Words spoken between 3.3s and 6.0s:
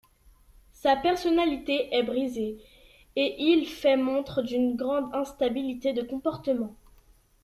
il fait montre d'une grande instabilité